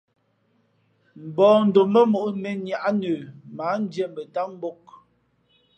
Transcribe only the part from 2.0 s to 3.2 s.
mǒʼ mēnniáʼ nə